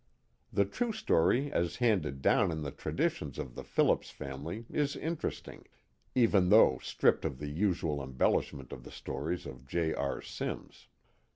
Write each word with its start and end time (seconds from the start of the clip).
The 0.51 0.65
true 0.65 0.91
story 0.91 1.51
as 1.51 1.75
handed 1.75 2.23
down 2.23 2.49
in 2.51 2.63
the 2.63 2.71
traditions 2.71 3.37
of 3.37 3.53
the 3.53 3.63
Phil 3.63 3.85
lips 3.89 4.09
family 4.09 4.65
is 4.67 4.95
interesting, 4.95 5.67
even 6.15 6.49
though 6.49 6.79
stripped 6.81 7.23
of 7.23 7.37
the 7.37 7.49
usual 7.51 8.01
embellishment 8.01 8.71
of 8.71 8.83
the 8.83 8.89
stories 8.89 9.45
of 9.45 9.67
J. 9.67 9.93
R. 9.93 10.19
Simms. 10.19 10.87